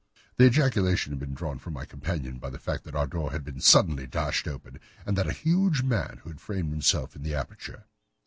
[0.37, 3.43] The ejaculation had been drawn from my companion by the fact that our door had
[3.43, 7.85] been suddenly dashed open, and that a huge man had framed himself in the aperture.